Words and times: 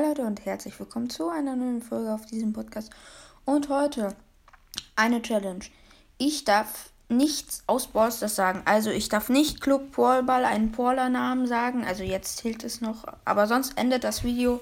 Leute 0.00 0.22
und 0.22 0.44
herzlich 0.44 0.78
willkommen 0.80 1.08
zu 1.08 1.28
einer 1.28 1.54
neuen 1.54 1.80
Folge 1.80 2.12
auf 2.12 2.26
diesem 2.26 2.52
Podcast. 2.52 2.90
Und 3.44 3.68
heute 3.68 4.16
eine 4.96 5.22
Challenge. 5.22 5.64
Ich 6.18 6.44
darf 6.44 6.90
nichts 7.08 7.62
aus 7.68 7.86
Ballstars 7.86 8.34
sagen. 8.34 8.62
Also 8.64 8.90
ich 8.90 9.08
darf 9.08 9.28
nicht 9.28 9.60
Club 9.60 9.94
Ballball 9.94 10.44
einen 10.44 10.72
Paula-Namen 10.72 11.46
sagen. 11.46 11.84
Also 11.84 12.02
jetzt 12.02 12.38
zählt 12.38 12.64
es 12.64 12.80
noch. 12.80 13.04
Aber 13.24 13.46
sonst 13.46 13.78
endet 13.78 14.02
das 14.02 14.24
Video. 14.24 14.60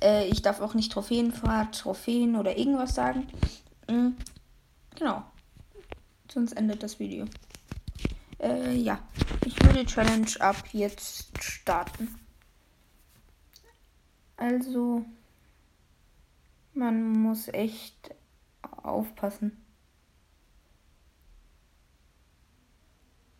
Äh, 0.00 0.28
ich 0.28 0.42
darf 0.42 0.60
auch 0.60 0.74
nicht 0.74 0.92
Trophäenfahrt, 0.92 1.80
Trophäen 1.80 2.36
oder 2.36 2.56
irgendwas 2.56 2.94
sagen. 2.94 3.26
Mhm. 3.88 4.16
Genau. 4.96 5.24
Sonst 6.30 6.52
endet 6.52 6.84
das 6.84 7.00
Video. 7.00 7.24
Äh, 8.38 8.74
ja. 8.76 9.00
Ich 9.44 9.60
würde 9.64 9.84
Challenge 9.86 10.30
ab 10.38 10.62
jetzt 10.72 11.26
starten. 11.42 12.27
Also, 14.38 15.04
man 16.72 17.10
muss 17.10 17.48
echt 17.48 18.14
aufpassen. 18.60 19.64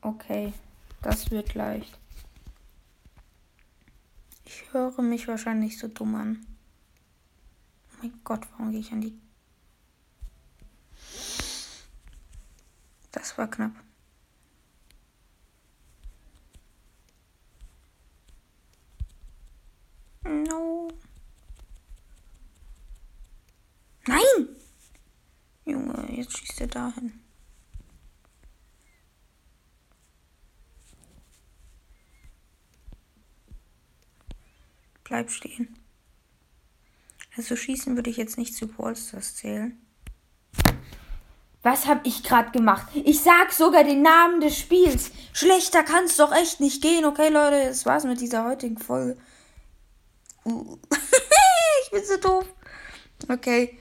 Okay, 0.01 0.53
das 1.01 1.31
wird 1.31 1.55
leicht. 1.55 1.97
Ich 4.45 4.73
höre 4.73 5.01
mich 5.01 5.29
wahrscheinlich 5.29 5.79
so 5.79 5.87
dumm 5.87 6.17
an. 6.17 6.47
Oh 7.93 7.99
mein 8.03 8.21
Gott, 8.25 8.49
warum 8.51 8.73
gehe 8.73 8.81
ich 8.81 8.91
an 8.91 9.01
die... 9.01 9.17
Das 13.13 13.39
war 13.39 13.49
knapp. 13.49 13.73
Nein! 24.09 24.49
Junge, 25.67 26.09
jetzt 26.17 26.39
schießt 26.39 26.63
er 26.63 26.67
dahin. 26.69 27.21
Bleib 35.05 35.31
stehen. 35.31 35.79
Also 37.37 37.55
schießen 37.55 37.97
würde 37.97 38.09
ich 38.09 38.17
jetzt 38.17 38.39
nicht 38.39 38.55
zu 38.55 38.67
Polsters 38.67 39.37
zählen. 39.37 39.79
Was 41.63 41.87
habe 41.87 42.01
ich 42.05 42.23
gerade 42.23 42.51
gemacht? 42.51 42.89
Ich 42.95 43.21
sag 43.21 43.53
sogar 43.53 43.85
den 43.85 44.01
Namen 44.01 44.41
des 44.41 44.59
Spiels. 44.59 45.11
Schlechter 45.35 45.83
kann 45.83 46.05
es 46.05 46.17
doch 46.17 46.33
echt 46.33 46.61
nicht 46.61 46.81
gehen. 46.81 47.05
Okay, 47.05 47.29
Leute, 47.29 47.69
das 47.69 47.85
war's 47.85 48.05
mit 48.05 48.23
dieser 48.23 48.47
heutigen 48.47 48.79
Folge. 48.79 49.19
ich 50.47 51.91
bin 51.91 52.05
so 52.05 52.17
doof. 52.17 52.47
Okay. 53.29 53.77